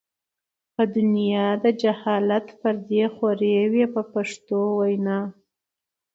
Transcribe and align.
په 0.75 0.83
دنیا 0.95 1.45
د 1.63 1.65
جهالت 1.81 2.45
پردې 2.59 3.03
خورې 3.15 3.57
وې 3.73 3.85
په 3.93 4.01
پښتو 4.13 4.59
وینا. 4.79 5.19